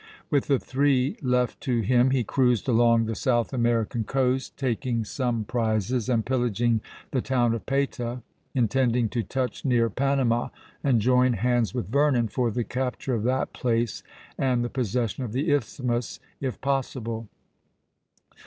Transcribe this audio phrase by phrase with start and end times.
[0.31, 5.43] With the three left to him he cruised along the South American coast, taking some
[5.43, 6.81] prizes and pillaging
[7.11, 8.23] the town of Payta,
[8.55, 10.49] intending to touch near Panama
[10.83, 14.01] and join hands with Vernon for the capture of that place
[14.39, 17.29] and the possession of the isthmus, if possible.